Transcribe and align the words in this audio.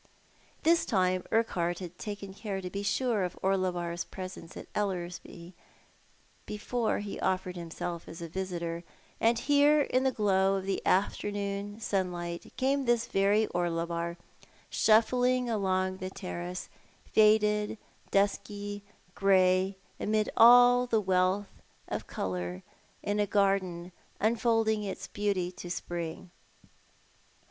This 0.63 0.83
time 0.83 1.23
Urquhart 1.31 1.77
had 1.77 1.99
taken 1.99 2.33
care 2.33 2.59
to 2.59 2.71
be 2.71 2.81
sure 2.81 3.21
of 3.23 3.37
Oneoar's 3.43 4.03
presence 4.03 4.57
at 4.57 4.65
Ellerslic 4.73 5.53
before 6.47 6.97
he 7.01 7.19
ofiFercd 7.19 7.55
himself 7.55 8.07
as 8.07 8.19
a 8.19 8.27
visitor; 8.27 8.83
and 9.19 9.37
here 9.37 9.81
in 9.81 10.03
the 10.03 10.11
glow 10.11 10.55
of 10.55 10.65
the 10.65 10.83
afternoon 10.87 11.79
sunlight 11.79 12.51
came 12.57 12.85
this 12.85 13.05
very 13.05 13.45
Orlebar, 13.53 14.17
shuffling 14.71 15.47
along 15.51 15.97
the 15.97 16.09
terrace, 16.09 16.67
faded, 17.05 17.77
dusky, 18.09 18.83
grey 19.13 19.77
amidst 19.99 20.31
all 20.35 20.87
the 20.87 20.99
wealth 20.99 21.61
of 21.87 22.07
colour 22.07 22.63
in 23.03 23.19
a 23.19 23.27
garden 23.27 23.91
unfolding 24.19 24.81
its 24.81 25.05
beauty 25.05 25.51
to 25.51 25.67
the 25.67 25.69
spring. 25.69 26.31